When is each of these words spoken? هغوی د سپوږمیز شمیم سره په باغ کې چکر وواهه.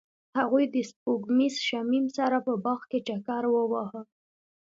هغوی 0.37 0.65
د 0.75 0.75
سپوږمیز 0.89 1.55
شمیم 1.67 2.05
سره 2.17 2.37
په 2.45 2.53
باغ 2.63 2.81
کې 2.89 2.99
چکر 3.07 3.43
وواهه. 3.49 4.01